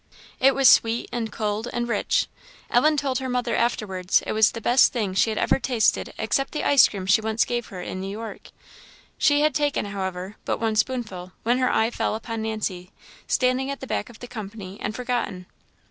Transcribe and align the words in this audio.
It 0.39 0.55
was 0.55 0.67
sweet, 0.67 1.07
and 1.11 1.31
cold, 1.31 1.67
and 1.71 1.87
rich. 1.87 2.25
Ellen 2.71 2.97
told 2.97 3.19
her 3.19 3.29
mother 3.29 3.55
afterwards 3.55 4.23
it 4.25 4.31
was 4.31 4.49
the 4.53 4.59
best 4.59 4.91
thing 4.91 5.13
she 5.13 5.29
had 5.29 5.37
ever 5.37 5.59
tasted 5.59 6.11
except 6.17 6.53
the 6.53 6.63
ice 6.63 6.87
cream 6.87 7.05
she 7.05 7.21
once 7.21 7.45
gave 7.45 7.67
her 7.67 7.81
in 7.83 8.01
New 8.01 8.09
York. 8.09 8.49
She 9.19 9.41
had 9.41 9.53
taken, 9.53 9.85
however, 9.85 10.37
but 10.43 10.57
one 10.59 10.75
spoonful, 10.75 11.33
when 11.43 11.59
her 11.59 11.71
eye 11.71 11.91
fell 11.91 12.15
upon 12.15 12.41
Nancy, 12.41 12.89
standing 13.27 13.69
at 13.69 13.79
the 13.79 13.85
back 13.85 14.09
of 14.09 14.15
all 14.15 14.19
the 14.21 14.27
company, 14.27 14.79
and 14.81 14.95
forgotten. 14.95 15.45